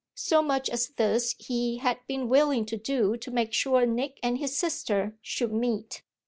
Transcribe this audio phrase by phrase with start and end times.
[0.17, 4.39] So much as this he had been willing to do to make sure Nick and
[4.39, 6.01] his sister should meet.